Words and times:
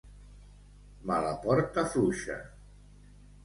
Me 1.11 1.19
la 1.27 1.35
porta 1.45 1.85
fluixa. 1.95 2.41